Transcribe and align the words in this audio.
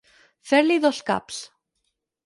Fer-li 0.51 0.79
dos 0.87 1.03
caps. 1.11 1.47